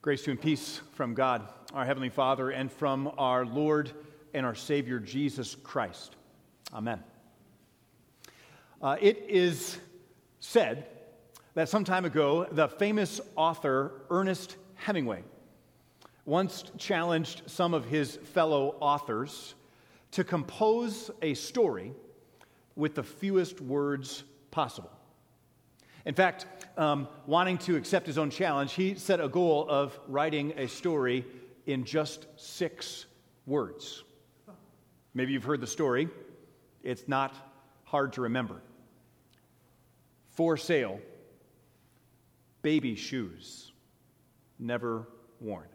Grace 0.00 0.22
to 0.22 0.30
and 0.30 0.40
peace 0.40 0.80
from 0.92 1.12
God, 1.12 1.48
our 1.74 1.84
Heavenly 1.84 2.08
Father, 2.08 2.50
and 2.50 2.70
from 2.70 3.10
our 3.18 3.44
Lord 3.44 3.90
and 4.32 4.46
our 4.46 4.54
Savior, 4.54 5.00
Jesus 5.00 5.56
Christ. 5.56 6.14
Amen. 6.72 7.02
Uh, 8.80 8.96
it 9.00 9.24
is 9.28 9.76
said 10.38 10.86
that 11.54 11.68
some 11.68 11.82
time 11.82 12.04
ago, 12.04 12.46
the 12.52 12.68
famous 12.68 13.20
author 13.34 13.90
Ernest 14.08 14.56
Hemingway 14.76 15.24
once 16.26 16.62
challenged 16.78 17.42
some 17.46 17.74
of 17.74 17.84
his 17.84 18.18
fellow 18.18 18.76
authors 18.78 19.56
to 20.12 20.22
compose 20.22 21.10
a 21.22 21.34
story 21.34 21.92
with 22.76 22.94
the 22.94 23.02
fewest 23.02 23.60
words 23.60 24.22
possible. 24.52 24.92
In 26.08 26.14
fact, 26.14 26.46
um, 26.78 27.06
wanting 27.26 27.58
to 27.58 27.76
accept 27.76 28.06
his 28.06 28.16
own 28.16 28.30
challenge, 28.30 28.72
he 28.72 28.94
set 28.94 29.20
a 29.20 29.28
goal 29.28 29.66
of 29.68 30.00
writing 30.08 30.54
a 30.56 30.66
story 30.66 31.26
in 31.66 31.84
just 31.84 32.26
six 32.36 33.04
words. 33.44 34.04
Maybe 35.12 35.34
you've 35.34 35.44
heard 35.44 35.60
the 35.60 35.66
story. 35.66 36.08
It's 36.82 37.06
not 37.08 37.34
hard 37.84 38.14
to 38.14 38.22
remember. 38.22 38.62
For 40.30 40.56
sale, 40.56 40.98
baby 42.62 42.94
shoes, 42.94 43.72
never 44.58 45.06
worn. 45.40 45.68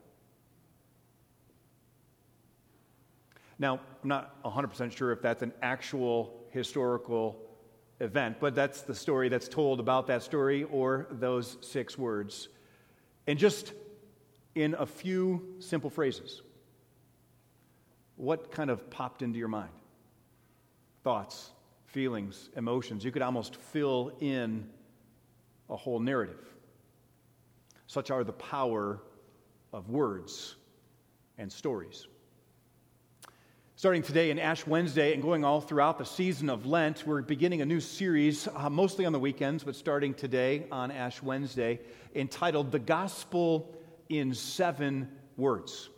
Now, 3.60 3.82
I'm 4.02 4.10
not 4.10 4.44
100% 4.44 4.98
sure 4.98 5.12
if 5.12 5.22
that's 5.22 5.44
an 5.44 5.54
actual 5.62 6.44
historical 6.50 7.53
event, 8.00 8.38
but 8.40 8.56
that's 8.56 8.82
the 8.82 8.96
story 8.96 9.30
that's 9.30 9.48
told 9.48 9.80
about 9.80 10.08
that 10.08 10.24
story 10.24 10.64
or 10.66 11.08
those 11.12 11.58
six 11.62 11.98
words. 11.98 12.50
And 13.28 13.40
just 13.40 13.74
in 14.56 14.76
a 14.76 14.86
few 14.86 15.56
simple 15.60 15.90
phrases, 15.90 16.42
what 18.16 18.52
kind 18.52 18.70
of 18.70 18.90
popped 18.90 19.22
into 19.22 19.40
your 19.40 19.48
mind? 19.48 19.72
Thoughts, 21.04 21.52
feelings, 21.88 22.50
emotions. 22.56 23.04
You 23.04 23.12
could 23.12 23.22
almost 23.22 23.56
fill 23.56 24.14
in 24.20 24.70
a 25.70 25.76
whole 25.76 26.00
narrative. 26.00 26.44
Such 27.88 28.12
are 28.12 28.24
the 28.24 28.34
power 28.34 29.00
of 29.72 29.90
words 29.90 30.56
and 31.38 31.52
stories. 31.52 32.08
Starting 33.84 34.02
today 34.02 34.32
in 34.32 34.40
Ash 34.40 34.66
Wednesday 34.66 35.14
and 35.14 35.22
going 35.22 35.44
all 35.44 35.60
throughout 35.60 35.98
the 35.98 36.06
season 36.06 36.50
of 36.50 36.66
Lent, 36.66 37.06
we're 37.06 37.22
beginning 37.22 37.60
a 37.60 37.66
new 37.66 37.82
series, 37.82 38.48
uh, 38.56 38.70
mostly 38.70 39.06
on 39.06 39.12
the 39.12 39.20
weekends, 39.20 39.62
but 39.62 39.76
starting 39.76 40.14
today 40.14 40.66
on 40.72 40.90
Ash 40.90 41.22
Wednesday, 41.22 41.82
entitled 42.16 42.72
The 42.72 42.80
Gospel 42.80 43.76
in 44.08 44.34
Seven 44.36 45.10
Words. 45.36 45.90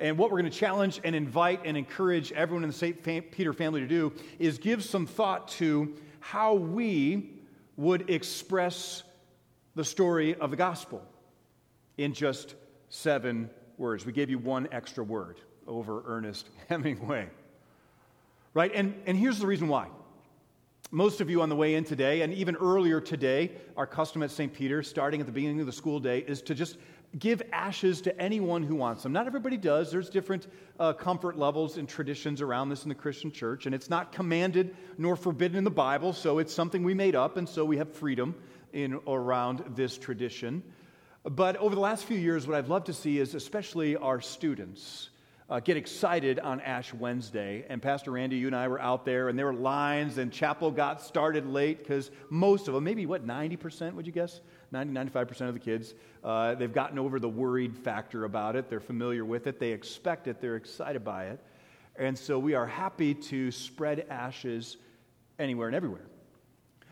And 0.00 0.18
what 0.18 0.32
we're 0.32 0.40
going 0.40 0.50
to 0.50 0.58
challenge 0.58 1.00
and 1.04 1.14
invite 1.14 1.60
and 1.64 1.76
encourage 1.76 2.32
everyone 2.32 2.64
in 2.64 2.70
the 2.70 2.74
St. 2.74 3.00
Peter 3.30 3.52
family 3.52 3.80
to 3.80 3.86
do 3.86 4.12
is 4.40 4.58
give 4.58 4.82
some 4.82 5.06
thought 5.06 5.46
to 5.50 5.94
how 6.18 6.54
we 6.54 7.30
would 7.76 8.10
express 8.10 9.04
the 9.76 9.84
story 9.84 10.34
of 10.34 10.50
the 10.50 10.56
gospel 10.56 11.06
in 11.98 12.14
just 12.14 12.56
seven 12.88 13.48
words. 13.78 14.04
We 14.04 14.12
gave 14.12 14.28
you 14.28 14.40
one 14.40 14.66
extra 14.72 15.04
word 15.04 15.38
over 15.66 16.02
Ernest 16.06 16.48
Hemingway. 16.68 17.28
Right? 18.52 18.72
And, 18.74 18.94
and 19.06 19.16
here's 19.16 19.38
the 19.38 19.46
reason 19.46 19.68
why. 19.68 19.88
Most 20.90 21.20
of 21.20 21.28
you 21.28 21.42
on 21.42 21.48
the 21.48 21.56
way 21.56 21.74
in 21.74 21.82
today, 21.82 22.22
and 22.22 22.32
even 22.34 22.54
earlier 22.56 23.00
today, 23.00 23.50
our 23.76 23.86
custom 23.86 24.22
at 24.22 24.30
St. 24.30 24.52
Peter, 24.52 24.82
starting 24.82 25.20
at 25.20 25.26
the 25.26 25.32
beginning 25.32 25.58
of 25.58 25.66
the 25.66 25.72
school 25.72 25.98
day, 25.98 26.20
is 26.20 26.40
to 26.42 26.54
just 26.54 26.76
give 27.18 27.42
ashes 27.52 28.00
to 28.02 28.20
anyone 28.20 28.62
who 28.62 28.74
wants 28.76 29.02
them. 29.02 29.12
Not 29.12 29.26
everybody 29.26 29.56
does. 29.56 29.90
There's 29.90 30.10
different 30.10 30.46
uh, 30.78 30.92
comfort 30.92 31.38
levels 31.38 31.78
and 31.78 31.88
traditions 31.88 32.40
around 32.40 32.68
this 32.68 32.82
in 32.84 32.88
the 32.88 32.94
Christian 32.94 33.32
church, 33.32 33.66
and 33.66 33.74
it's 33.74 33.90
not 33.90 34.12
commanded 34.12 34.76
nor 34.98 35.16
forbidden 35.16 35.56
in 35.56 35.64
the 35.64 35.70
Bible, 35.70 36.12
so 36.12 36.38
it's 36.38 36.52
something 36.52 36.82
we 36.82 36.94
made 36.94 37.14
up, 37.16 37.36
and 37.36 37.48
so 37.48 37.64
we 37.64 37.76
have 37.78 37.92
freedom 37.92 38.34
in 38.72 39.00
around 39.06 39.64
this 39.74 39.96
tradition. 39.96 40.62
But 41.24 41.56
over 41.56 41.74
the 41.74 41.80
last 41.80 42.04
few 42.04 42.18
years, 42.18 42.46
what 42.46 42.56
I've 42.56 42.68
loved 42.68 42.86
to 42.86 42.92
see 42.92 43.18
is 43.18 43.34
especially 43.34 43.96
our 43.96 44.20
students 44.20 45.10
uh, 45.54 45.60
get 45.60 45.76
excited 45.76 46.40
on 46.40 46.60
Ash 46.62 46.92
Wednesday. 46.92 47.64
And 47.68 47.80
Pastor 47.80 48.10
Randy, 48.10 48.34
you 48.34 48.48
and 48.48 48.56
I 48.56 48.66
were 48.66 48.80
out 48.80 49.04
there, 49.04 49.28
and 49.28 49.38
there 49.38 49.46
were 49.46 49.54
lines, 49.54 50.18
and 50.18 50.32
chapel 50.32 50.72
got 50.72 51.00
started 51.00 51.46
late 51.46 51.78
because 51.78 52.10
most 52.28 52.66
of 52.66 52.74
them, 52.74 52.82
maybe 52.82 53.06
what, 53.06 53.24
90%, 53.24 53.94
would 53.94 54.04
you 54.04 54.10
guess? 54.10 54.40
90, 54.72 54.92
95% 54.92 55.42
of 55.42 55.54
the 55.54 55.60
kids, 55.60 55.94
uh, 56.24 56.56
they've 56.56 56.72
gotten 56.72 56.98
over 56.98 57.20
the 57.20 57.28
worried 57.28 57.78
factor 57.78 58.24
about 58.24 58.56
it. 58.56 58.68
They're 58.68 58.80
familiar 58.80 59.24
with 59.24 59.46
it, 59.46 59.60
they 59.60 59.70
expect 59.70 60.26
it, 60.26 60.40
they're 60.40 60.56
excited 60.56 61.04
by 61.04 61.26
it. 61.26 61.38
And 61.94 62.18
so 62.18 62.36
we 62.36 62.54
are 62.54 62.66
happy 62.66 63.14
to 63.14 63.52
spread 63.52 64.06
ashes 64.10 64.76
anywhere 65.38 65.68
and 65.68 65.76
everywhere. 65.76 66.08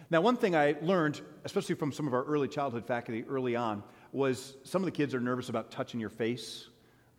Now, 0.09 0.21
one 0.21 0.37
thing 0.37 0.55
I 0.55 0.77
learned, 0.83 1.21
especially 1.45 1.75
from 1.75 1.91
some 1.91 2.07
of 2.07 2.15
our 2.15 2.23
early 2.23 2.47
childhood 2.47 2.87
faculty 2.87 3.25
early 3.29 3.57
on, 3.57 3.83
was 4.13 4.55
some 4.63 4.83
of 4.83 4.87
the 4.87 4.93
kids 4.93 5.17
are 5.17 5.21
nervous 5.21 5.49
about 5.49 5.73
touching 5.73 5.99
your 5.99 6.11
face 6.11 6.69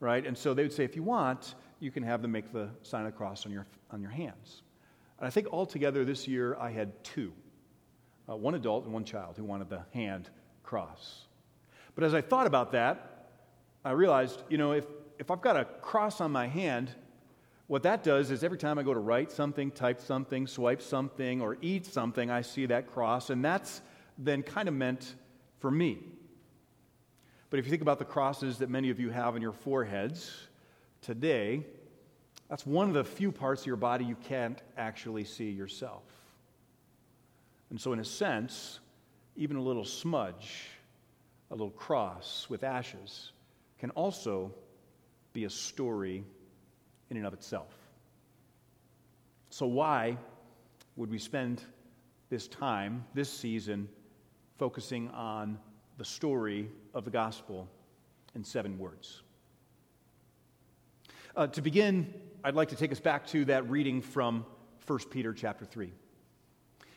right? 0.04 0.28
And 0.28 0.38
so 0.38 0.54
they 0.54 0.64
would 0.64 0.74
say, 0.74 0.84
if 0.84 0.96
you 0.96 1.04
want, 1.04 1.56
you 1.80 1.90
can 1.90 2.04
have 2.04 2.22
them 2.22 2.32
make 2.32 2.52
the 2.52 2.70
sign 2.84 3.06
of 3.06 3.14
the 3.14 3.18
cross 3.18 3.46
on 3.46 3.52
your, 3.52 3.66
on 3.90 4.02
your 4.02 4.12
hands. 4.12 4.62
And 5.18 5.26
I 5.26 5.30
think 5.30 5.48
altogether 5.48 6.04
this 6.04 6.28
year 6.28 6.58
I 6.60 6.72
had 6.72 7.04
two 7.04 7.32
uh, 8.30 8.36
one 8.36 8.56
adult 8.56 8.86
and 8.86 8.94
one 8.94 9.04
child 9.04 9.36
who 9.38 9.44
wanted 9.44 9.70
the 9.70 9.84
hand 9.94 10.30
cross. 10.64 11.24
But 11.96 12.04
as 12.04 12.14
I 12.14 12.22
thought 12.22 12.48
about 12.48 12.72
that, 12.72 13.28
I 13.86 13.92
realized, 13.92 14.44
you 14.50 14.58
know, 14.58 14.72
if, 14.74 14.86
if 15.20 15.30
I've 15.30 15.42
got 15.42 15.58
a 15.58 15.66
cross 15.66 16.22
on 16.22 16.32
my 16.32 16.48
hand, 16.48 16.90
what 17.68 17.84
that 17.84 18.04
does 18.04 18.32
is 18.32 18.44
every 18.44 18.58
time 18.58 18.78
I 18.80 18.84
go 18.84 18.94
to 18.94 19.00
write 19.00 19.32
something, 19.32 19.72
type 19.72 20.02
something, 20.02 20.48
swipe 20.48 20.82
something, 20.82 21.42
or 21.42 21.58
eat 21.62 21.86
something, 21.86 22.30
I 22.30 22.42
see 22.42 22.66
that 22.68 22.88
cross, 22.88 23.30
and 23.30 23.44
that's 23.44 23.82
then 24.18 24.44
kind 24.44 24.68
of 24.68 24.74
meant 24.74 25.16
for 25.60 25.72
me. 25.72 26.00
But 27.54 27.60
if 27.60 27.68
you 27.68 27.70
think 27.70 27.84
about 27.84 28.00
the 28.00 28.06
crosses 28.06 28.58
that 28.58 28.72
many 28.72 28.90
of 28.90 29.00
you 29.00 29.12
have 29.12 29.36
on 29.36 29.42
your 29.44 29.52
foreheads 29.52 30.48
today, 31.04 31.64
that's 32.50 32.66
one 32.66 32.88
of 32.88 32.96
the 32.96 33.04
few 33.04 33.32
parts 33.32 33.62
of 33.62 33.68
your 33.68 33.76
body 33.76 34.06
you 34.06 34.16
can't 34.16 34.60
actually 34.76 35.24
see 35.24 35.52
yourself. 35.52 36.02
And 37.70 37.80
so, 37.80 37.94
in 37.94 38.00
a 38.00 38.06
sense, 38.06 38.80
even 39.36 39.58
a 39.58 39.62
little 39.62 39.86
smudge, 39.86 40.68
a 41.52 41.54
little 41.54 41.70
cross 41.70 42.48
with 42.50 42.64
ashes, 42.64 43.34
can 43.78 43.92
also 43.92 44.52
be 45.32 45.44
a 45.44 45.50
story 45.52 46.24
in 47.12 47.18
and 47.18 47.28
of 47.28 47.36
itself. 47.36 47.72
So, 49.52 49.68
why 49.68 50.18
would 50.96 51.12
we 51.12 51.20
spend 51.20 51.62
this 52.32 52.48
time, 52.48 53.06
this 53.14 53.30
season, 53.30 53.90
focusing 54.58 55.08
on 55.10 55.60
the 55.98 56.06
story 56.06 56.70
of 56.94 57.06
the 57.06 57.12
gospel 57.12 57.68
in 58.36 58.44
seven 58.44 58.78
words. 58.78 59.22
Uh, 61.36 61.48
to 61.48 61.62
begin, 61.62 62.14
I'd 62.44 62.56
like 62.56 62.70
to 62.70 62.76
take 62.76 62.92
us 62.92 63.00
back 63.00 63.26
to 63.28 63.46
that 63.46 63.70
reading 63.70 64.02
from 64.02 64.46
1 64.86 65.00
Peter 65.10 65.34
chapter 65.34 65.66
3. 65.66 65.92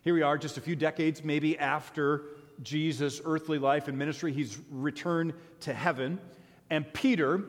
Here 0.03 0.15
we 0.15 0.23
are, 0.23 0.39
just 0.39 0.57
a 0.57 0.61
few 0.61 0.77
decades 0.77 1.25
maybe 1.25 1.59
after 1.59 2.25
Jesus' 2.63 3.21
earthly 3.25 3.59
life 3.59 3.89
and 3.89 3.99
ministry. 3.99 4.33
He's 4.33 4.59
returned 4.71 5.35
to 5.61 5.75
heaven. 5.75 6.19
And 6.71 6.91
Peter, 6.93 7.43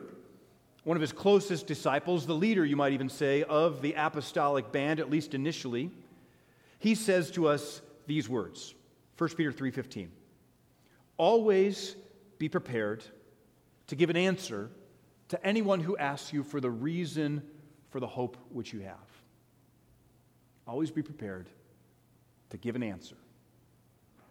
one 0.84 0.96
of 0.96 1.00
his 1.00 1.12
closest 1.12 1.66
disciples, 1.66 2.26
the 2.26 2.34
leader, 2.34 2.64
you 2.64 2.76
might 2.76 2.92
even 2.92 3.08
say, 3.08 3.42
of 3.44 3.82
the 3.82 3.94
apostolic 3.94 4.72
band, 4.72 5.00
at 5.00 5.10
least 5.10 5.34
initially, 5.34 5.90
he 6.78 6.94
says 6.94 7.30
to 7.32 7.48
us 7.48 7.80
these 8.06 8.28
words 8.28 8.74
1 9.16 9.30
Peter 9.36 9.52
3:15. 9.52 10.08
Always 11.18 11.96
be 12.38 12.48
prepared 12.48 13.04
to 13.88 13.96
give 13.96 14.08
an 14.08 14.16
answer 14.16 14.70
to 15.28 15.46
anyone 15.46 15.80
who 15.80 15.96
asks 15.96 16.32
you 16.32 16.42
for 16.42 16.60
the 16.60 16.70
reason 16.70 17.42
for 17.90 18.00
the 18.00 18.06
hope 18.06 18.36
which 18.50 18.72
you 18.72 18.80
have. 18.80 18.96
Always 20.66 20.90
be 20.90 21.02
prepared 21.02 21.48
to 22.50 22.56
give 22.56 22.76
an 22.76 22.82
answer 22.82 23.16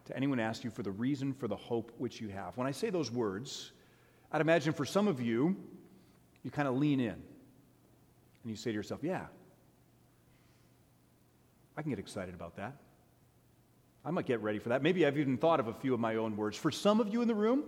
to 0.05 0.15
anyone 0.15 0.37
who 0.37 0.43
asks 0.43 0.63
you 0.63 0.71
for 0.71 0.83
the 0.83 0.91
reason 0.91 1.33
for 1.33 1.47
the 1.47 1.55
hope 1.55 1.91
which 1.97 2.21
you 2.21 2.29
have. 2.29 2.55
When 2.57 2.65
I 2.65 2.71
say 2.71 2.89
those 2.89 3.11
words, 3.11 3.73
I'd 4.31 4.41
imagine 4.41 4.73
for 4.73 4.85
some 4.85 5.07
of 5.07 5.21
you, 5.21 5.55
you 6.43 6.51
kind 6.51 6.67
of 6.67 6.77
lean 6.77 6.99
in 6.99 7.09
and 7.09 7.21
you 8.45 8.55
say 8.55 8.71
to 8.71 8.75
yourself, 8.75 9.03
Yeah, 9.03 9.25
I 11.75 11.81
can 11.81 11.91
get 11.91 11.99
excited 11.99 12.33
about 12.33 12.55
that. 12.55 12.77
I 14.07 14.11
might 14.11 14.25
get 14.25 14.41
ready 14.41 14.57
for 14.57 14.69
that. 14.69 14.81
Maybe 14.81 15.05
I've 15.05 15.17
even 15.17 15.37
thought 15.37 15.59
of 15.59 15.67
a 15.67 15.73
few 15.73 15.93
of 15.93 15.99
my 15.99 16.15
own 16.15 16.37
words. 16.37 16.55
For 16.55 16.71
some 16.71 17.01
of 17.01 17.09
you 17.09 17.21
in 17.21 17.27
the 17.27 17.35
room, 17.35 17.65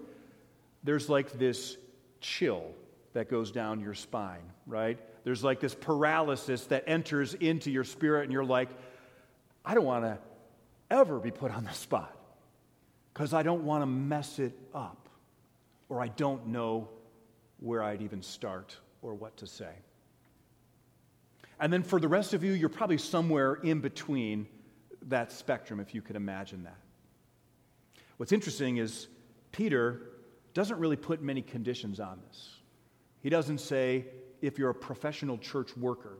there's 0.85 1.09
like 1.09 1.33
this 1.33 1.75
chill 2.21 2.71
that 3.11 3.29
goes 3.29 3.51
down 3.51 3.81
your 3.81 3.93
spine, 3.93 4.49
right? 4.65 4.97
There's 5.25 5.43
like 5.43 5.59
this 5.59 5.75
paralysis 5.75 6.65
that 6.67 6.85
enters 6.87 7.33
into 7.33 7.69
your 7.69 7.83
spirit, 7.83 8.23
and 8.23 8.31
you're 8.31 8.45
like, 8.45 8.69
I 9.65 9.73
don't 9.73 9.83
want 9.83 10.05
to 10.05 10.17
ever 10.89 11.19
be 11.19 11.29
put 11.29 11.53
on 11.53 11.65
the 11.65 11.73
spot 11.73 12.15
because 13.13 13.33
I 13.33 13.43
don't 13.43 13.65
want 13.65 13.81
to 13.81 13.85
mess 13.85 14.39
it 14.39 14.57
up. 14.73 15.09
or 15.89 16.01
I 16.01 16.07
don't 16.07 16.47
know 16.47 16.87
where 17.59 17.83
I'd 17.83 18.01
even 18.01 18.21
start 18.21 18.77
or 19.01 19.15
what 19.15 19.35
to 19.37 19.47
say. 19.47 19.73
And 21.59 21.73
then 21.73 21.83
for 21.83 21.99
the 21.99 22.07
rest 22.07 22.33
of 22.33 22.43
you, 22.43 22.53
you're 22.53 22.69
probably 22.69 22.99
somewhere 22.99 23.55
in 23.55 23.81
between 23.81 24.47
that 25.09 25.31
spectrum, 25.31 25.79
if 25.79 25.93
you 25.93 26.01
could 26.01 26.15
imagine 26.15 26.63
that. 26.63 26.77
What's 28.17 28.31
interesting 28.31 28.77
is 28.77 29.07
Peter 29.51 30.01
doesn't 30.53 30.79
really 30.79 30.95
put 30.95 31.21
many 31.21 31.41
conditions 31.41 31.99
on 31.99 32.19
this. 32.27 32.55
He 33.21 33.29
doesn't 33.29 33.59
say, 33.59 34.05
if 34.41 34.57
you're 34.57 34.69
a 34.69 34.75
professional 34.75 35.37
church 35.37 35.75
worker 35.77 36.19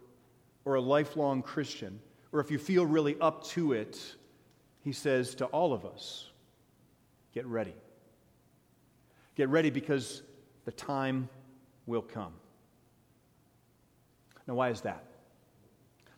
or 0.66 0.76
a 0.76 0.82
lifelong 0.82 1.42
Christian, 1.42 2.00
or 2.32 2.40
if 2.40 2.52
you 2.52 2.58
feel 2.58 2.86
really 2.86 3.18
up 3.20 3.44
to 3.48 3.74
it, 3.74 4.16
he 4.82 4.92
says 4.92 5.36
to 5.36 5.46
all 5.46 5.74
of 5.74 5.86
us, 5.86 6.30
get 7.34 7.46
ready. 7.46 7.74
Get 9.36 9.50
ready 9.50 9.70
because 9.70 10.22
the 10.66 10.72
time 10.72 11.30
will 11.86 12.02
come. 12.02 12.34
Now, 14.48 14.56
why 14.56 14.70
is 14.70 14.82
that? 14.82 15.06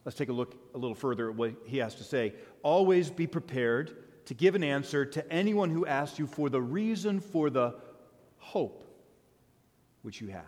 Let's 0.06 0.18
take 0.18 0.30
a 0.30 0.34
look 0.34 0.56
a 0.74 0.78
little 0.78 0.96
further 0.96 1.30
at 1.30 1.36
what 1.36 1.54
he 1.66 1.78
has 1.78 1.96
to 1.96 2.04
say. 2.04 2.34
Always 2.64 3.10
be 3.10 3.28
prepared 3.28 3.96
to 4.26 4.34
give 4.34 4.56
an 4.56 4.64
answer 4.64 5.06
to 5.06 5.32
anyone 5.32 5.70
who 5.70 5.86
asks 5.86 6.20
you 6.20 6.28
for 6.28 6.50
the 6.50 6.62
reason 6.62 7.20
for 7.20 7.50
the 7.50 7.76
hope 8.38 8.84
which 10.02 10.22
you 10.22 10.28
have. 10.30 10.44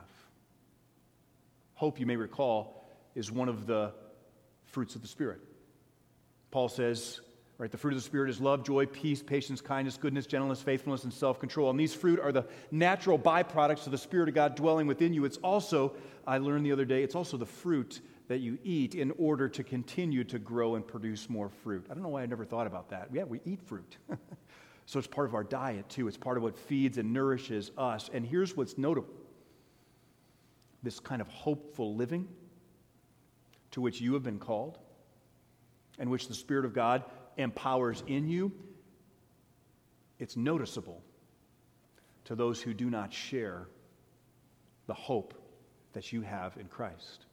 Hope, 1.75 1.99
you 1.99 2.05
may 2.05 2.15
recall, 2.15 2.89
is 3.15 3.31
one 3.31 3.49
of 3.49 3.65
the 3.65 3.93
fruits 4.65 4.95
of 4.95 5.01
the 5.01 5.07
Spirit. 5.07 5.39
Paul 6.51 6.69
says, 6.69 7.19
right, 7.57 7.71
the 7.71 7.77
fruit 7.77 7.91
of 7.91 7.97
the 7.97 8.03
Spirit 8.03 8.29
is 8.29 8.39
love, 8.39 8.63
joy, 8.63 8.85
peace, 8.85 9.21
patience, 9.21 9.59
kindness, 9.59 9.97
goodness, 9.97 10.25
gentleness, 10.25 10.61
faithfulness, 10.61 11.03
and 11.03 11.13
self 11.13 11.39
control. 11.39 11.69
And 11.69 11.79
these 11.79 11.93
fruit 11.93 12.19
are 12.19 12.31
the 12.31 12.45
natural 12.71 13.19
byproducts 13.19 13.85
of 13.85 13.91
the 13.91 13.97
Spirit 13.97 14.29
of 14.29 14.35
God 14.35 14.55
dwelling 14.55 14.87
within 14.87 15.13
you. 15.13 15.25
It's 15.25 15.37
also, 15.37 15.93
I 16.25 16.37
learned 16.37 16.65
the 16.65 16.71
other 16.71 16.85
day, 16.85 17.03
it's 17.03 17.15
also 17.15 17.37
the 17.37 17.45
fruit 17.45 18.01
that 18.27 18.39
you 18.39 18.57
eat 18.63 18.95
in 18.95 19.11
order 19.17 19.49
to 19.49 19.63
continue 19.63 20.23
to 20.23 20.39
grow 20.39 20.75
and 20.75 20.87
produce 20.87 21.29
more 21.29 21.49
fruit. 21.49 21.85
I 21.89 21.93
don't 21.93 22.03
know 22.03 22.09
why 22.09 22.23
I 22.23 22.25
never 22.25 22.45
thought 22.45 22.67
about 22.67 22.89
that. 22.89 23.09
Yeah, 23.11 23.23
we 23.23 23.41
eat 23.45 23.61
fruit. 23.61 23.97
so 24.85 24.97
it's 24.99 25.07
part 25.07 25.27
of 25.27 25.35
our 25.35 25.43
diet 25.43 25.89
too. 25.89 26.07
It's 26.07 26.17
part 26.17 26.37
of 26.37 26.43
what 26.43 26.57
feeds 26.57 26.97
and 26.97 27.13
nourishes 27.13 27.71
us. 27.77 28.09
And 28.13 28.25
here's 28.25 28.55
what's 28.55 28.77
notable 28.77 29.13
this 30.83 30.99
kind 30.99 31.21
of 31.21 31.27
hopeful 31.29 31.95
living 31.95 32.27
to 33.71 33.81
which 33.81 34.01
you 34.01 34.13
have 34.13 34.23
been 34.23 34.37
called 34.37 34.77
and 35.97 36.09
which 36.09 36.27
the 36.27 36.33
Spirit 36.33 36.65
of 36.65 36.73
God 36.73 37.03
empowers 37.37 38.03
in 38.07 38.27
you, 38.27 38.51
it's 40.19 40.35
noticeable 40.35 41.01
to 42.25 42.35
those 42.35 42.61
who 42.61 42.73
do 42.73 42.89
not 42.89 43.13
share 43.13 43.67
the 44.87 44.93
hope 44.93 45.33
that 45.93 46.11
you 46.11 46.21
have 46.21 46.57
in 46.57 46.67
Christ. 46.67 47.25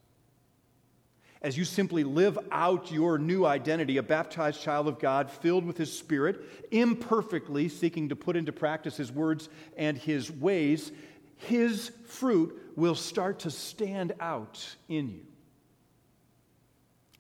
As 1.43 1.57
you 1.57 1.65
simply 1.65 2.05
live 2.05 2.39
out 2.53 2.93
your 2.93 3.17
new 3.17 3.47
identity, 3.47 3.97
a 3.97 4.03
baptized 4.03 4.61
child 4.61 4.87
of 4.89 4.99
God, 4.99 5.31
filled 5.31 5.65
with 5.65 5.79
His 5.79 5.97
Spirit, 5.97 6.45
imperfectly 6.71 7.69
seeking 7.71 8.11
to 8.11 8.17
put 8.17 8.37
into 8.37 8.53
practice 8.53 8.99
His 8.99 9.11
words 9.11 9.49
and 9.77 9.97
His 9.97 10.31
ways, 10.31 10.93
His 11.37 11.93
fruit 12.07 12.73
will 12.77 12.95
start 12.95 13.41
to 13.41 13.51
stand 13.51 14.13
out 14.21 14.77
in 14.89 15.09
you. 15.09 15.23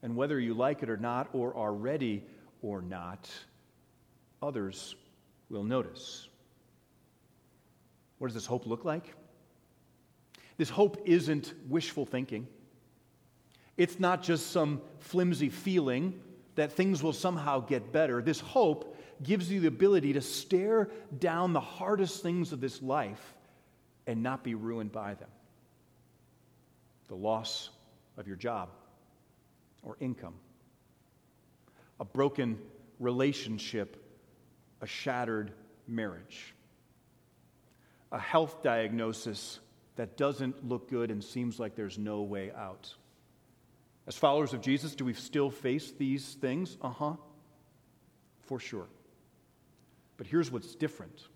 And 0.02 0.16
whether 0.16 0.38
you 0.38 0.52
like 0.52 0.82
it 0.82 0.90
or 0.90 0.98
not, 0.98 1.28
or 1.32 1.56
are 1.56 1.72
ready 1.72 2.22
or 2.60 2.82
not, 2.82 3.30
others 4.42 4.96
will 5.48 5.64
notice. 5.64 6.28
What 8.18 8.28
does 8.28 8.34
this 8.34 8.46
hope 8.46 8.66
look 8.66 8.84
like? 8.84 9.14
This 10.58 10.68
hope 10.68 11.02
isn't 11.06 11.54
wishful 11.70 12.04
thinking. 12.04 12.46
It's 13.80 13.98
not 13.98 14.22
just 14.22 14.50
some 14.50 14.82
flimsy 14.98 15.48
feeling 15.48 16.20
that 16.54 16.70
things 16.70 17.02
will 17.02 17.14
somehow 17.14 17.60
get 17.60 17.92
better. 17.92 18.20
This 18.20 18.38
hope 18.38 18.94
gives 19.22 19.50
you 19.50 19.60
the 19.60 19.68
ability 19.68 20.12
to 20.12 20.20
stare 20.20 20.90
down 21.18 21.54
the 21.54 21.60
hardest 21.60 22.22
things 22.22 22.52
of 22.52 22.60
this 22.60 22.82
life 22.82 23.34
and 24.06 24.22
not 24.22 24.44
be 24.44 24.54
ruined 24.54 24.92
by 24.92 25.14
them 25.14 25.30
the 27.08 27.14
loss 27.14 27.70
of 28.18 28.26
your 28.26 28.36
job 28.36 28.68
or 29.82 29.96
income, 29.98 30.34
a 32.00 32.04
broken 32.04 32.58
relationship, 32.98 33.96
a 34.82 34.86
shattered 34.86 35.52
marriage, 35.88 36.54
a 38.12 38.18
health 38.18 38.62
diagnosis 38.62 39.58
that 39.96 40.18
doesn't 40.18 40.68
look 40.68 40.90
good 40.90 41.10
and 41.10 41.24
seems 41.24 41.58
like 41.58 41.74
there's 41.76 41.96
no 41.96 42.20
way 42.20 42.52
out. 42.52 42.94
As 44.10 44.16
followers 44.16 44.52
of 44.52 44.60
Jesus, 44.60 44.96
do 44.96 45.04
we 45.04 45.14
still 45.14 45.50
face 45.50 45.92
these 45.92 46.34
things? 46.34 46.76
Uh 46.82 46.88
huh, 46.88 47.12
for 48.40 48.58
sure. 48.58 48.88
But 50.16 50.26
here's 50.26 50.50
what's 50.50 50.74
different. 50.74 51.28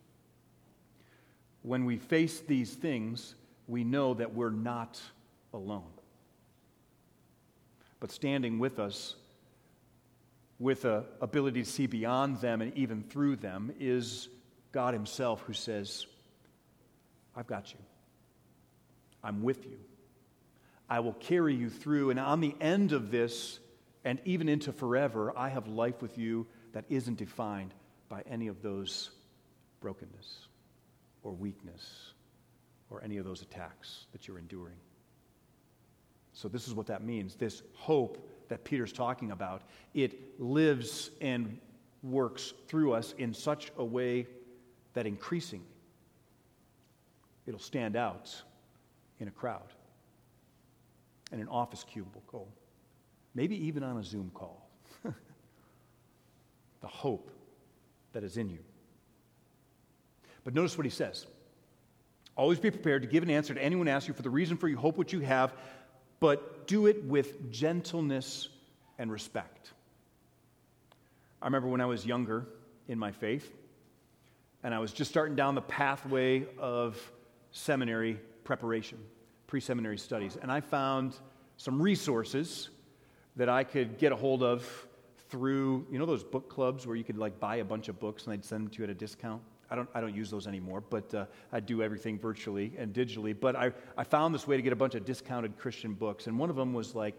When 1.62 1.84
we 1.84 1.98
face 1.98 2.40
these 2.40 2.74
things, 2.74 3.36
we 3.68 3.84
know 3.84 4.14
that 4.14 4.34
we're 4.34 4.50
not 4.50 5.00
alone. 5.52 5.88
But 8.00 8.10
standing 8.10 8.58
with 8.58 8.80
us 8.80 9.14
with 10.58 10.84
a 10.84 11.04
ability 11.20 11.62
to 11.62 11.70
see 11.70 11.86
beyond 11.86 12.40
them 12.40 12.60
and 12.60 12.76
even 12.76 13.04
through 13.04 13.36
them 13.36 13.72
is 13.78 14.28
God 14.72 14.94
himself 14.94 15.44
who 15.46 15.52
says, 15.52 16.06
I've 17.36 17.46
got 17.46 17.72
you. 17.72 17.78
I'm 19.22 19.44
with 19.44 19.64
you. 19.64 19.78
I 20.94 21.00
will 21.00 21.14
carry 21.14 21.56
you 21.56 21.70
through. 21.70 22.10
And 22.10 22.20
on 22.20 22.40
the 22.40 22.54
end 22.60 22.92
of 22.92 23.10
this, 23.10 23.58
and 24.04 24.20
even 24.24 24.48
into 24.48 24.72
forever, 24.72 25.32
I 25.36 25.48
have 25.48 25.66
life 25.66 26.00
with 26.00 26.16
you 26.16 26.46
that 26.72 26.84
isn't 26.88 27.16
defined 27.16 27.74
by 28.08 28.22
any 28.30 28.46
of 28.46 28.62
those 28.62 29.10
brokenness 29.80 30.46
or 31.24 31.32
weakness 31.32 32.12
or 32.90 33.02
any 33.02 33.16
of 33.16 33.24
those 33.24 33.42
attacks 33.42 34.06
that 34.12 34.28
you're 34.28 34.38
enduring. 34.38 34.76
So, 36.32 36.46
this 36.46 36.68
is 36.68 36.74
what 36.74 36.86
that 36.86 37.02
means 37.02 37.34
this 37.34 37.64
hope 37.72 38.30
that 38.46 38.62
Peter's 38.62 38.92
talking 38.92 39.32
about. 39.32 39.62
It 39.94 40.40
lives 40.40 41.10
and 41.20 41.58
works 42.04 42.52
through 42.68 42.92
us 42.92 43.16
in 43.18 43.34
such 43.34 43.72
a 43.78 43.84
way 43.84 44.28
that 44.92 45.08
increasingly 45.08 45.66
it'll 47.48 47.58
stand 47.58 47.96
out 47.96 48.32
in 49.18 49.26
a 49.26 49.32
crowd, 49.32 49.73
in 51.34 51.40
an 51.40 51.48
office 51.48 51.84
cubicle, 51.84 52.48
maybe 53.34 53.66
even 53.66 53.82
on 53.82 53.98
a 53.98 54.04
Zoom 54.04 54.30
call. 54.32 54.70
the 56.80 56.86
hope 56.86 57.30
that 58.12 58.22
is 58.22 58.36
in 58.36 58.48
you. 58.48 58.60
But 60.44 60.54
notice 60.54 60.78
what 60.78 60.84
he 60.84 60.90
says. 60.90 61.26
Always 62.36 62.58
be 62.58 62.70
prepared 62.70 63.02
to 63.02 63.08
give 63.08 63.22
an 63.22 63.30
answer 63.30 63.54
to 63.54 63.62
anyone 63.62 63.88
asks 63.88 64.08
you 64.08 64.14
for 64.14 64.22
the 64.22 64.30
reason 64.30 64.56
for 64.56 64.68
your 64.68 64.78
hope 64.78 64.96
which 64.96 65.12
you 65.12 65.20
have, 65.20 65.52
but 66.20 66.66
do 66.66 66.86
it 66.86 67.04
with 67.04 67.50
gentleness 67.50 68.48
and 68.98 69.10
respect. 69.10 69.72
I 71.42 71.46
remember 71.46 71.68
when 71.68 71.80
I 71.80 71.86
was 71.86 72.06
younger 72.06 72.46
in 72.88 72.98
my 72.98 73.12
faith, 73.12 73.52
and 74.62 74.74
I 74.74 74.78
was 74.78 74.92
just 74.92 75.10
starting 75.10 75.36
down 75.36 75.54
the 75.54 75.62
pathway 75.62 76.46
of 76.58 76.98
seminary 77.52 78.18
preparation, 78.44 78.98
pre 79.46 79.60
seminary 79.60 79.98
studies, 79.98 80.36
and 80.40 80.50
I 80.50 80.60
found 80.60 81.16
some 81.56 81.80
resources 81.80 82.70
that 83.36 83.48
I 83.48 83.64
could 83.64 83.98
get 83.98 84.12
a 84.12 84.16
hold 84.16 84.42
of 84.42 84.86
through, 85.28 85.86
you 85.90 85.98
know, 85.98 86.06
those 86.06 86.22
book 86.22 86.48
clubs 86.48 86.86
where 86.86 86.96
you 86.96 87.04
could 87.04 87.18
like 87.18 87.40
buy 87.40 87.56
a 87.56 87.64
bunch 87.64 87.88
of 87.88 87.98
books 87.98 88.24
and 88.24 88.32
they'd 88.32 88.44
send 88.44 88.66
them 88.66 88.70
to 88.72 88.78
you 88.78 88.84
at 88.84 88.90
a 88.90 88.94
discount? 88.94 89.42
I 89.70 89.76
don't, 89.76 89.88
I 89.94 90.00
don't 90.00 90.14
use 90.14 90.30
those 90.30 90.46
anymore, 90.46 90.82
but 90.82 91.12
uh, 91.14 91.24
I 91.52 91.60
do 91.60 91.82
everything 91.82 92.18
virtually 92.18 92.72
and 92.78 92.92
digitally. 92.92 93.34
But 93.38 93.56
I, 93.56 93.72
I 93.96 94.04
found 94.04 94.34
this 94.34 94.46
way 94.46 94.56
to 94.56 94.62
get 94.62 94.72
a 94.72 94.76
bunch 94.76 94.94
of 94.94 95.04
discounted 95.04 95.58
Christian 95.58 95.94
books. 95.94 96.26
And 96.26 96.38
one 96.38 96.50
of 96.50 96.56
them 96.56 96.72
was 96.74 96.94
like 96.94 97.14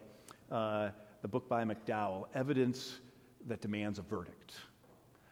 uh, 0.51 0.89
the 1.21 1.27
book 1.27 1.49
by 1.49 1.65
McDowell, 1.65 2.25
Evidence 2.33 2.99
That 3.47 3.61
Demands 3.61 3.99
a 3.99 4.03
Verdict. 4.03 4.53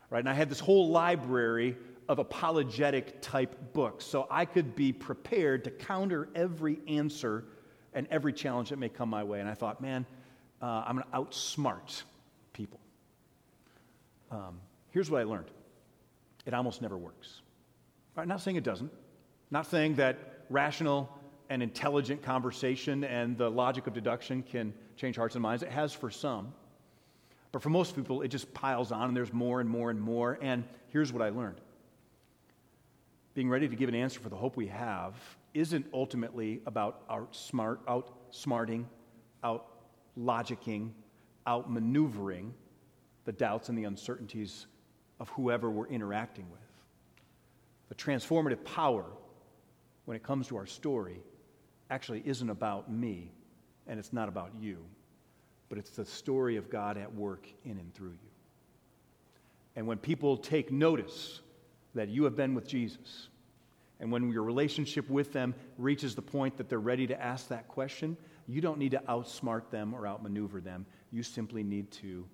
Right? 0.09 0.19
And 0.19 0.29
I 0.29 0.33
had 0.33 0.49
this 0.49 0.59
whole 0.59 0.89
library 0.89 1.77
of 2.09 2.19
apologetic 2.19 3.21
type 3.21 3.73
books. 3.73 4.05
So 4.05 4.27
I 4.29 4.45
could 4.45 4.75
be 4.75 4.91
prepared 4.91 5.63
to 5.63 5.71
counter 5.71 6.29
every 6.35 6.79
answer 6.87 7.45
and 7.93 8.07
every 8.09 8.33
challenge 8.33 8.69
that 8.69 8.79
may 8.79 8.89
come 8.89 9.09
my 9.09 9.23
way. 9.23 9.39
And 9.39 9.49
I 9.49 9.53
thought, 9.53 9.81
man, 9.81 10.05
uh, 10.61 10.83
I'm 10.85 10.95
going 10.95 11.05
to 11.11 11.17
outsmart 11.17 12.03
people. 12.53 12.79
Um, 14.31 14.59
here's 14.91 15.09
what 15.09 15.21
I 15.21 15.23
learned 15.23 15.51
it 16.45 16.53
almost 16.53 16.81
never 16.81 16.97
works. 16.97 17.41
Right, 18.15 18.27
not 18.27 18.41
saying 18.41 18.57
it 18.57 18.63
doesn't, 18.63 18.91
not 19.49 19.65
saying 19.65 19.95
that 19.95 20.17
rational 20.49 21.09
and 21.49 21.63
intelligent 21.63 22.21
conversation 22.21 23.03
and 23.03 23.37
the 23.37 23.49
logic 23.49 23.87
of 23.87 23.93
deduction 23.93 24.43
can 24.43 24.73
change 24.97 25.15
hearts 25.15 25.35
and 25.35 25.41
minds. 25.41 25.63
It 25.63 25.69
has 25.69 25.93
for 25.93 26.09
some. 26.09 26.53
But 27.51 27.61
for 27.61 27.69
most 27.69 27.95
people, 27.95 28.21
it 28.21 28.29
just 28.29 28.53
piles 28.53 28.91
on 28.91 29.07
and 29.07 29.15
there's 29.15 29.31
more 29.31 29.61
and 29.61 29.69
more 29.69 29.89
and 29.89 30.01
more. 30.01 30.39
And 30.41 30.63
here's 30.89 31.13
what 31.13 31.21
I 31.21 31.29
learned 31.29 31.61
being 33.33 33.49
ready 33.49 33.67
to 33.67 33.75
give 33.75 33.89
an 33.89 33.95
answer 33.95 34.19
for 34.19 34.29
the 34.29 34.35
hope 34.35 34.55
we 34.55 34.67
have 34.67 35.15
isn't 35.53 35.85
ultimately 35.93 36.61
about 36.65 37.07
outsmart, 37.09 37.79
outsmarting, 37.85 38.85
out 39.43 39.67
logicking, 40.19 40.91
out 41.47 41.71
maneuvering 41.71 42.53
the 43.25 43.31
doubts 43.31 43.69
and 43.69 43.77
the 43.77 43.85
uncertainties 43.85 44.67
of 45.19 45.29
whoever 45.29 45.69
we're 45.69 45.87
interacting 45.87 46.45
with. 46.51 46.59
The 47.89 47.95
transformative 47.95 48.63
power 48.63 49.05
when 50.05 50.17
it 50.17 50.23
comes 50.23 50.47
to 50.47 50.57
our 50.57 50.65
story 50.65 51.21
actually 51.89 52.21
isn't 52.25 52.49
about 52.49 52.91
me 52.91 53.31
and 53.87 53.99
it's 53.99 54.13
not 54.13 54.27
about 54.27 54.51
you, 54.59 54.77
but 55.69 55.77
it's 55.77 55.91
the 55.91 56.05
story 56.05 56.57
of 56.57 56.69
God 56.69 56.97
at 56.97 57.13
work 57.13 57.47
in 57.65 57.71
and 57.71 57.93
through 57.93 58.11
you. 58.11 58.29
And 59.75 59.87
when 59.87 59.97
people 59.97 60.37
take 60.37 60.71
notice 60.71 61.41
that 61.95 62.09
you 62.09 62.23
have 62.23 62.35
been 62.35 62.55
with 62.55 62.67
Jesus, 62.67 63.29
and 63.99 64.11
when 64.11 64.31
your 64.31 64.43
relationship 64.43 65.09
with 65.09 65.31
them 65.31 65.55
reaches 65.77 66.15
the 66.15 66.21
point 66.21 66.57
that 66.57 66.67
they're 66.67 66.79
ready 66.79 67.07
to 67.07 67.21
ask 67.21 67.47
that 67.47 67.67
question, 67.67 68.17
you 68.47 68.59
don't 68.59 68.77
need 68.77 68.91
to 68.91 69.01
outsmart 69.07 69.69
them 69.69 69.93
or 69.93 70.05
outmaneuver 70.05 70.59
them. 70.59 70.85
You 71.11 71.23
simply 71.23 71.63
need 71.63 71.89
to 71.91 72.25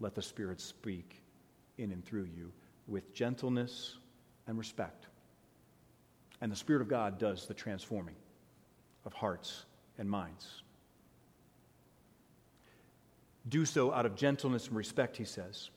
let 0.00 0.14
the 0.14 0.22
Spirit 0.22 0.60
speak 0.60 1.22
in 1.78 1.92
and 1.92 2.04
through 2.04 2.28
you 2.36 2.52
with 2.86 3.14
gentleness 3.14 3.96
and 4.46 4.58
respect. 4.58 5.06
And 6.40 6.52
the 6.52 6.56
Spirit 6.56 6.82
of 6.82 6.88
God 6.88 7.18
does 7.18 7.46
the 7.46 7.54
transforming 7.54 8.16
of 9.06 9.14
hearts 9.14 9.64
and 9.96 10.10
minds. 10.10 10.62
Do 13.48 13.64
so 13.64 13.92
out 13.92 14.04
of 14.04 14.14
gentleness 14.14 14.66
and 14.68 14.76
respect, 14.76 15.16
he 15.16 15.24
says, 15.24 15.70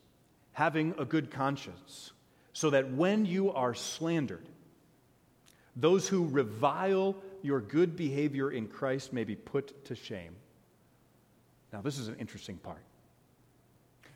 having 0.54 0.94
a 0.98 1.06
good 1.06 1.32
conscience, 1.32 2.12
so 2.58 2.72
that 2.72 2.92
when 2.92 3.24
you 3.24 3.54
are 3.54 3.76
slandered, 3.76 4.44
those 5.76 6.08
who 6.08 6.28
revile 6.28 7.16
your 7.44 7.62
good 7.62 7.96
behavior 7.96 8.50
in 8.50 8.66
Christ 8.66 9.14
may 9.14 9.24
be 9.24 9.36
put 9.36 9.86
to 9.86 9.94
shame. 9.94 10.36
Now, 11.72 11.82
this 11.82 12.00
is 12.00 12.08
an 12.08 12.16
interesting 12.16 12.58
part. 12.58 12.82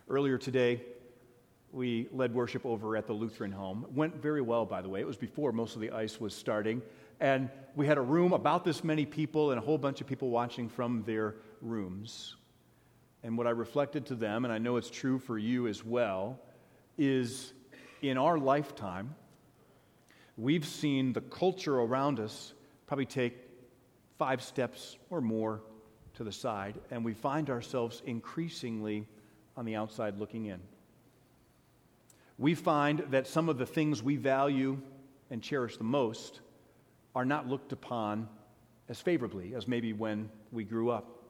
Earlier 0.09 0.39
today, 0.39 0.81
we 1.71 2.07
led 2.11 2.33
worship 2.33 2.65
over 2.65 2.97
at 2.97 3.05
the 3.05 3.13
Lutheran 3.13 3.51
home. 3.51 3.85
It 3.87 3.95
went 3.95 4.15
very 4.15 4.41
well, 4.41 4.65
by 4.65 4.81
the 4.81 4.89
way. 4.89 5.01
It 5.01 5.07
was 5.07 5.17
before 5.17 5.51
most 5.51 5.75
of 5.75 5.81
the 5.81 5.91
ice 5.91 6.19
was 6.19 6.33
starting. 6.33 6.81
And 7.19 7.47
we 7.75 7.85
had 7.85 7.99
a 7.99 8.01
room 8.01 8.33
about 8.33 8.65
this 8.65 8.83
many 8.83 9.05
people 9.05 9.51
and 9.51 9.59
a 9.59 9.63
whole 9.63 9.77
bunch 9.77 10.01
of 10.01 10.07
people 10.07 10.31
watching 10.31 10.67
from 10.67 11.03
their 11.03 11.35
rooms. 11.61 12.37
And 13.21 13.37
what 13.37 13.45
I 13.45 13.51
reflected 13.51 14.07
to 14.07 14.15
them, 14.15 14.45
and 14.45 14.51
I 14.51 14.57
know 14.57 14.77
it's 14.77 14.89
true 14.89 15.19
for 15.19 15.37
you 15.37 15.67
as 15.67 15.85
well, 15.85 16.39
is 16.97 17.53
in 18.01 18.17
our 18.17 18.37
lifetime, 18.37 19.15
we've 20.37 20.65
seen 20.65 21.13
the 21.13 21.21
culture 21.21 21.79
around 21.79 22.19
us 22.19 22.53
probably 22.87 23.05
take 23.05 23.37
five 24.17 24.41
steps 24.41 24.97
or 25.09 25.21
more 25.21 25.61
to 26.15 26.23
the 26.23 26.31
side, 26.31 26.75
and 26.89 27.05
we 27.05 27.13
find 27.13 27.49
ourselves 27.49 28.01
increasingly 28.05 29.07
on 29.55 29.65
the 29.65 29.75
outside 29.75 30.17
looking 30.17 30.45
in. 30.45 30.59
We 32.37 32.55
find 32.55 32.99
that 33.11 33.27
some 33.27 33.49
of 33.49 33.57
the 33.57 33.65
things 33.65 34.01
we 34.01 34.15
value 34.15 34.79
and 35.29 35.41
cherish 35.41 35.77
the 35.77 35.83
most 35.83 36.41
are 37.15 37.25
not 37.25 37.47
looked 37.47 37.71
upon 37.71 38.27
as 38.89 38.99
favorably 38.99 39.53
as 39.55 39.67
maybe 39.67 39.93
when 39.93 40.29
we 40.51 40.63
grew 40.63 40.89
up. 40.89 41.23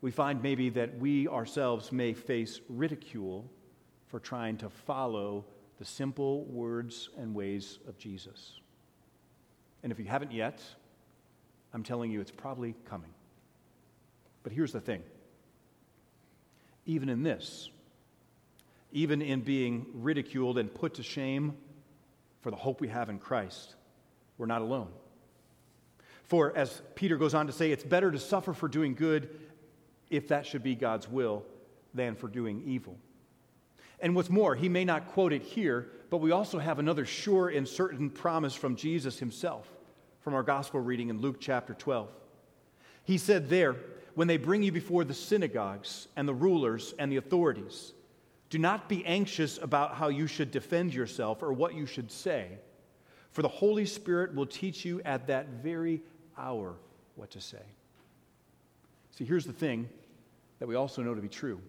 We 0.00 0.10
find 0.10 0.42
maybe 0.42 0.70
that 0.70 0.98
we 0.98 1.28
ourselves 1.28 1.90
may 1.90 2.12
face 2.12 2.60
ridicule 2.68 3.50
for 4.08 4.18
trying 4.18 4.56
to 4.58 4.68
follow 4.68 5.44
the 5.78 5.84
simple 5.84 6.44
words 6.44 7.10
and 7.16 7.34
ways 7.34 7.78
of 7.86 7.96
Jesus. 7.98 8.60
And 9.82 9.92
if 9.92 9.98
you 9.98 10.06
haven't 10.06 10.32
yet, 10.32 10.60
I'm 11.72 11.82
telling 11.82 12.10
you 12.10 12.20
it's 12.20 12.30
probably 12.30 12.74
coming. 12.84 13.10
But 14.42 14.52
here's 14.52 14.72
the 14.72 14.80
thing 14.80 15.02
even 16.86 17.08
in 17.08 17.22
this, 17.22 17.70
even 18.92 19.20
in 19.20 19.42
being 19.42 19.86
ridiculed 19.92 20.58
and 20.58 20.72
put 20.72 20.94
to 20.94 21.02
shame 21.02 21.54
for 22.40 22.50
the 22.50 22.56
hope 22.56 22.80
we 22.80 22.88
have 22.88 23.10
in 23.10 23.18
Christ, 23.18 23.74
we're 24.38 24.46
not 24.46 24.62
alone. 24.62 24.88
For 26.24 26.56
as 26.56 26.82
Peter 26.94 27.16
goes 27.16 27.34
on 27.34 27.46
to 27.46 27.52
say, 27.52 27.72
it's 27.72 27.84
better 27.84 28.10
to 28.10 28.18
suffer 28.18 28.52
for 28.52 28.68
doing 28.68 28.94
good 28.94 29.28
if 30.10 30.28
that 30.28 30.46
should 30.46 30.62
be 30.62 30.74
God's 30.74 31.08
will 31.08 31.44
than 31.94 32.14
for 32.14 32.28
doing 32.28 32.62
evil. 32.66 32.96
And 34.00 34.14
what's 34.14 34.30
more, 34.30 34.54
he 34.54 34.68
may 34.68 34.84
not 34.84 35.08
quote 35.08 35.32
it 35.32 35.42
here, 35.42 35.88
but 36.10 36.18
we 36.18 36.30
also 36.30 36.58
have 36.58 36.78
another 36.78 37.04
sure 37.04 37.48
and 37.48 37.66
certain 37.66 38.10
promise 38.10 38.54
from 38.54 38.76
Jesus 38.76 39.18
himself 39.18 39.66
from 40.20 40.34
our 40.34 40.42
gospel 40.42 40.80
reading 40.80 41.08
in 41.08 41.20
Luke 41.20 41.36
chapter 41.40 41.74
12. 41.74 42.08
He 43.04 43.18
said 43.18 43.48
there, 43.48 43.76
When 44.14 44.28
they 44.28 44.36
bring 44.36 44.62
you 44.62 44.72
before 44.72 45.04
the 45.04 45.14
synagogues 45.14 46.08
and 46.16 46.28
the 46.28 46.34
rulers 46.34 46.94
and 46.98 47.10
the 47.10 47.16
authorities, 47.16 47.92
do 48.50 48.58
not 48.58 48.88
be 48.88 49.04
anxious 49.04 49.58
about 49.58 49.94
how 49.94 50.08
you 50.08 50.26
should 50.26 50.50
defend 50.50 50.94
yourself 50.94 51.42
or 51.42 51.52
what 51.52 51.74
you 51.74 51.86
should 51.86 52.10
say, 52.10 52.58
for 53.32 53.42
the 53.42 53.48
Holy 53.48 53.86
Spirit 53.86 54.34
will 54.34 54.46
teach 54.46 54.84
you 54.84 55.02
at 55.04 55.26
that 55.26 55.48
very 55.62 56.02
hour 56.36 56.74
what 57.14 57.30
to 57.32 57.40
say. 57.40 57.62
See, 59.12 59.24
here's 59.24 59.44
the 59.44 59.52
thing 59.52 59.88
that 60.58 60.68
we 60.68 60.74
also 60.76 61.02
know 61.02 61.14
to 61.14 61.20
be 61.20 61.28
true 61.28 61.60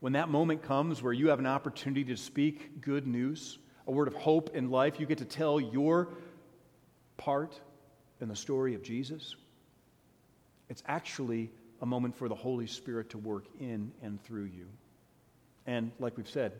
when 0.00 0.12
that 0.12 0.28
moment 0.28 0.62
comes 0.62 1.02
where 1.02 1.12
you 1.12 1.28
have 1.28 1.38
an 1.38 1.46
opportunity 1.46 2.04
to 2.04 2.16
speak 2.16 2.80
good 2.80 3.06
news, 3.06 3.58
a 3.86 3.90
word 3.90 4.08
of 4.08 4.14
hope 4.14 4.54
in 4.54 4.70
life, 4.70 5.00
you 5.00 5.06
get 5.06 5.18
to 5.18 5.24
tell 5.24 5.60
your 5.60 6.08
part 7.16 7.58
in 8.20 8.28
the 8.28 8.36
story 8.36 8.74
of 8.74 8.82
Jesus, 8.82 9.34
it's 10.68 10.82
actually 10.86 11.50
a 11.80 11.86
moment 11.86 12.16
for 12.16 12.28
the 12.28 12.34
Holy 12.34 12.66
Spirit 12.66 13.10
to 13.10 13.18
work 13.18 13.46
in 13.60 13.92
and 14.02 14.22
through 14.24 14.44
you. 14.44 14.66
And 15.66 15.92
like 15.98 16.16
we've 16.16 16.28
said, 16.28 16.52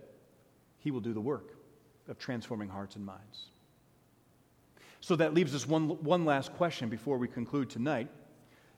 He 0.78 0.90
will 0.90 1.00
do 1.00 1.12
the 1.12 1.20
work 1.20 1.54
of 2.08 2.18
transforming 2.18 2.68
hearts 2.68 2.96
and 2.96 3.04
minds. 3.04 3.46
So 5.00 5.16
that 5.16 5.34
leaves 5.34 5.54
us 5.54 5.66
one, 5.66 5.88
one 6.02 6.24
last 6.24 6.52
question 6.54 6.88
before 6.88 7.18
we 7.18 7.28
conclude 7.28 7.70
tonight. 7.70 8.08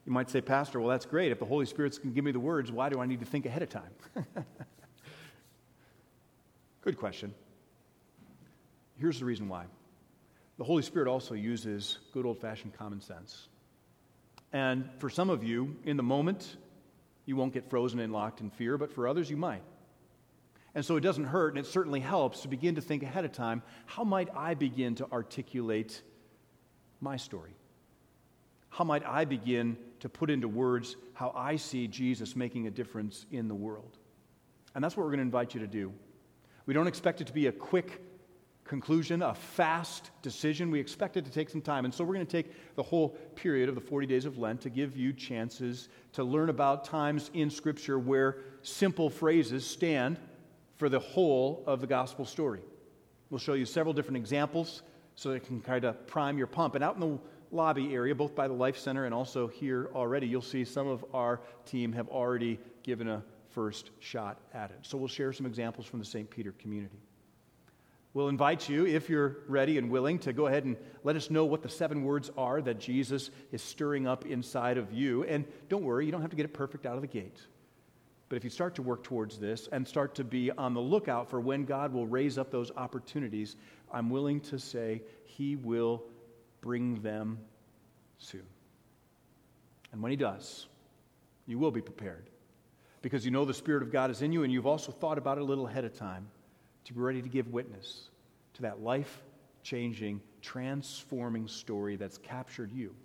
You 0.05 0.11
might 0.11 0.29
say, 0.29 0.41
Pastor, 0.41 0.79
well, 0.79 0.89
that's 0.89 1.05
great. 1.05 1.31
If 1.31 1.39
the 1.39 1.45
Holy 1.45 1.65
Spirit's 1.65 1.97
can 1.99 2.11
give 2.13 2.23
me 2.23 2.31
the 2.31 2.39
words, 2.39 2.71
why 2.71 2.89
do 2.89 2.99
I 2.99 3.05
need 3.05 3.19
to 3.19 3.25
think 3.25 3.45
ahead 3.45 3.61
of 3.61 3.69
time? 3.69 3.91
Good 6.81 6.97
question. 6.97 7.33
Here's 8.97 9.19
the 9.19 9.25
reason 9.25 9.47
why 9.47 9.65
the 10.57 10.63
Holy 10.63 10.83
Spirit 10.83 11.07
also 11.07 11.33
uses 11.33 11.97
good 12.13 12.25
old 12.25 12.39
fashioned 12.39 12.73
common 12.77 13.01
sense. 13.01 13.47
And 14.53 14.87
for 14.99 15.09
some 15.09 15.29
of 15.29 15.43
you, 15.43 15.75
in 15.85 15.97
the 15.97 16.03
moment, 16.03 16.57
you 17.25 17.35
won't 17.35 17.53
get 17.53 17.69
frozen 17.69 17.99
and 17.99 18.11
locked 18.13 18.41
in 18.41 18.49
fear, 18.49 18.77
but 18.77 18.91
for 18.91 19.07
others, 19.07 19.29
you 19.29 19.37
might. 19.37 19.63
And 20.75 20.85
so 20.85 20.97
it 20.97 21.01
doesn't 21.01 21.25
hurt, 21.25 21.55
and 21.55 21.57
it 21.57 21.67
certainly 21.67 21.99
helps 21.99 22.41
to 22.41 22.47
begin 22.47 22.75
to 22.75 22.81
think 22.81 23.03
ahead 23.03 23.25
of 23.25 23.31
time 23.31 23.61
how 23.85 24.03
might 24.03 24.29
I 24.35 24.53
begin 24.53 24.95
to 24.95 25.11
articulate 25.11 26.01
my 26.99 27.17
story? 27.17 27.55
How 28.71 28.85
might 28.85 29.05
I 29.05 29.25
begin 29.25 29.77
to 29.99 30.09
put 30.09 30.29
into 30.29 30.47
words 30.47 30.95
how 31.13 31.31
I 31.35 31.57
see 31.57 31.87
Jesus 31.87 32.35
making 32.35 32.67
a 32.67 32.71
difference 32.71 33.25
in 33.29 33.47
the 33.47 33.53
world? 33.53 33.99
And 34.73 34.83
that's 34.83 34.97
what 34.97 35.03
we're 35.03 35.09
going 35.09 35.19
to 35.19 35.23
invite 35.23 35.53
you 35.53 35.59
to 35.59 35.67
do. 35.67 35.93
We 36.65 36.73
don't 36.73 36.87
expect 36.87 37.21
it 37.21 37.27
to 37.27 37.33
be 37.33 37.47
a 37.47 37.51
quick 37.51 38.01
conclusion, 38.63 39.21
a 39.21 39.35
fast 39.35 40.11
decision. 40.21 40.71
We 40.71 40.79
expect 40.79 41.17
it 41.17 41.25
to 41.25 41.31
take 41.31 41.49
some 41.49 41.61
time. 41.61 41.83
And 41.83 41.93
so 41.93 42.05
we're 42.05 42.13
going 42.13 42.25
to 42.25 42.31
take 42.31 42.75
the 42.75 42.83
whole 42.83 43.09
period 43.35 43.67
of 43.67 43.75
the 43.75 43.81
40 43.81 44.07
days 44.07 44.23
of 44.23 44.37
Lent 44.37 44.61
to 44.61 44.69
give 44.69 44.95
you 44.95 45.11
chances 45.11 45.89
to 46.13 46.23
learn 46.23 46.49
about 46.49 46.85
times 46.85 47.29
in 47.33 47.49
Scripture 47.49 47.99
where 47.99 48.37
simple 48.61 49.09
phrases 49.09 49.65
stand 49.65 50.17
for 50.77 50.87
the 50.87 50.99
whole 50.99 51.63
of 51.67 51.81
the 51.81 51.87
gospel 51.87 52.23
story. 52.23 52.61
We'll 53.29 53.39
show 53.39 53.53
you 53.53 53.65
several 53.65 53.93
different 53.93 54.17
examples 54.17 54.83
so 55.15 55.29
that 55.29 55.35
it 55.35 55.45
can 55.45 55.59
kind 55.59 55.83
of 55.83 56.07
prime 56.07 56.37
your 56.37 56.47
pump. 56.47 56.75
And 56.75 56.83
out 56.83 56.95
in 56.95 57.01
the 57.01 57.19
lobby 57.51 57.93
area, 57.93 58.15
both 58.15 58.35
by 58.35 58.47
the 58.47 58.53
Life 58.53 58.77
Center 58.77 59.05
and 59.05 59.13
also 59.13 59.47
here 59.47 59.89
already, 59.93 60.27
you'll 60.27 60.41
see 60.41 60.63
some 60.65 60.87
of 60.87 61.03
our 61.13 61.41
team 61.65 61.93
have 61.93 62.07
already 62.09 62.59
given 62.83 63.07
a 63.07 63.23
first 63.51 63.91
shot 63.99 64.39
at 64.53 64.71
it. 64.71 64.79
So 64.81 64.97
we'll 64.97 65.07
share 65.07 65.33
some 65.33 65.45
examples 65.45 65.85
from 65.85 65.99
the 65.99 66.05
St. 66.05 66.29
Peter 66.29 66.53
community. 66.53 66.99
We'll 68.13 68.27
invite 68.27 68.67
you, 68.67 68.85
if 68.85 69.09
you're 69.09 69.37
ready 69.47 69.77
and 69.77 69.89
willing, 69.89 70.19
to 70.19 70.33
go 70.33 70.47
ahead 70.47 70.65
and 70.65 70.75
let 71.03 71.15
us 71.15 71.29
know 71.29 71.45
what 71.45 71.61
the 71.61 71.69
seven 71.69 72.03
words 72.03 72.29
are 72.37 72.61
that 72.61 72.77
Jesus 72.77 73.29
is 73.53 73.61
stirring 73.61 74.05
up 74.05 74.25
inside 74.25 74.77
of 74.77 74.91
you. 74.91 75.23
And 75.23 75.45
don't 75.69 75.83
worry, 75.83 76.05
you 76.05 76.11
don't 76.11 76.21
have 76.21 76.31
to 76.31 76.35
get 76.35 76.43
it 76.43 76.53
perfect 76.53 76.85
out 76.85 76.95
of 76.95 77.01
the 77.01 77.07
gate. 77.07 77.39
But 78.27 78.35
if 78.35 78.43
you 78.43 78.49
start 78.49 78.75
to 78.75 78.81
work 78.81 79.03
towards 79.03 79.39
this 79.39 79.67
and 79.71 79.87
start 79.87 80.15
to 80.15 80.25
be 80.25 80.51
on 80.51 80.73
the 80.73 80.81
lookout 80.81 81.29
for 81.29 81.39
when 81.39 81.63
God 81.63 81.93
will 81.93 82.07
raise 82.07 82.37
up 82.37 82.51
those 82.51 82.71
opportunities, 82.75 83.55
I'm 83.93 84.09
willing 84.09 84.41
to 84.41 84.59
say 84.59 85.03
He 85.23 85.55
will 85.55 86.03
bring 86.61 87.01
them 87.01 87.39
soon. 88.17 88.45
And 89.91 90.01
when 90.01 90.11
He 90.11 90.15
does, 90.15 90.67
you 91.45 91.59
will 91.59 91.71
be 91.71 91.81
prepared 91.81 92.29
because 93.01 93.25
you 93.25 93.31
know 93.31 93.45
the 93.45 93.53
Spirit 93.53 93.83
of 93.83 93.91
God 93.91 94.11
is 94.11 94.21
in 94.21 94.31
you 94.31 94.43
and 94.43 94.53
you've 94.53 94.67
also 94.67 94.91
thought 94.91 95.17
about 95.17 95.37
it 95.37 95.41
a 95.41 95.43
little 95.43 95.67
ahead 95.67 95.85
of 95.85 95.93
time 95.93 96.27
to 96.85 96.93
be 96.93 96.99
ready 96.99 97.21
to 97.21 97.29
give 97.29 97.47
witness 97.47 98.09
to 98.53 98.61
that 98.63 98.81
life 98.81 99.23
changing, 99.63 100.21
transforming 100.41 101.47
story 101.47 101.95
that's 101.95 102.17
captured 102.17 102.71
you, 102.71 102.95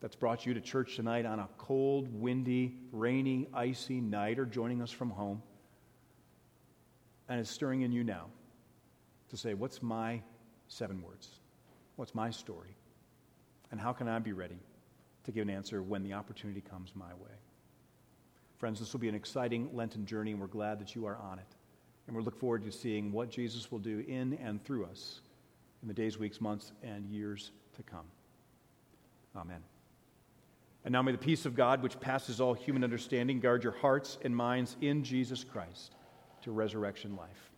that's 0.00 0.16
brought 0.16 0.46
you 0.46 0.54
to 0.54 0.60
church 0.60 0.96
tonight 0.96 1.26
on 1.26 1.38
a 1.38 1.48
cold, 1.58 2.08
windy, 2.12 2.76
rainy, 2.92 3.48
icy 3.54 4.00
night, 4.00 4.38
or 4.38 4.46
joining 4.46 4.82
us 4.82 4.90
from 4.90 5.10
home, 5.10 5.42
and 7.28 7.40
is 7.40 7.48
stirring 7.48 7.82
in 7.82 7.92
you 7.92 8.04
now 8.04 8.26
to 9.30 9.36
say, 9.36 9.54
What's 9.54 9.82
my 9.82 10.22
seven 10.68 11.02
words? 11.02 11.28
What's 11.96 12.14
my 12.14 12.30
story? 12.30 12.74
And 13.70 13.80
how 13.80 13.92
can 13.92 14.08
I 14.08 14.18
be 14.18 14.32
ready 14.32 14.58
to 15.24 15.32
give 15.32 15.42
an 15.42 15.50
answer 15.50 15.82
when 15.82 16.02
the 16.02 16.12
opportunity 16.14 16.60
comes 16.60 16.92
my 16.94 17.12
way? 17.14 17.36
Friends, 18.58 18.78
this 18.78 18.92
will 18.92 19.00
be 19.00 19.08
an 19.08 19.14
exciting 19.14 19.70
Lenten 19.72 20.06
journey, 20.06 20.32
and 20.32 20.40
we're 20.40 20.46
glad 20.46 20.78
that 20.80 20.94
you 20.94 21.06
are 21.06 21.16
on 21.16 21.38
it. 21.38 21.56
And 22.06 22.16
we 22.16 22.22
look 22.22 22.38
forward 22.38 22.64
to 22.64 22.72
seeing 22.72 23.12
what 23.12 23.30
Jesus 23.30 23.70
will 23.70 23.78
do 23.78 24.04
in 24.06 24.34
and 24.34 24.62
through 24.64 24.84
us 24.86 25.20
in 25.82 25.88
the 25.88 25.94
days, 25.94 26.18
weeks, 26.18 26.40
months, 26.40 26.72
and 26.82 27.06
years 27.06 27.52
to 27.76 27.82
come. 27.82 28.06
Amen. 29.36 29.62
And 30.84 30.92
now 30.92 31.02
may 31.02 31.12
the 31.12 31.18
peace 31.18 31.46
of 31.46 31.54
God, 31.54 31.82
which 31.82 31.98
passes 32.00 32.40
all 32.40 32.54
human 32.54 32.82
understanding, 32.82 33.40
guard 33.40 33.62
your 33.62 33.72
hearts 33.72 34.18
and 34.22 34.34
minds 34.34 34.76
in 34.80 35.04
Jesus 35.04 35.44
Christ 35.44 35.94
to 36.42 36.50
resurrection 36.50 37.16
life. 37.16 37.51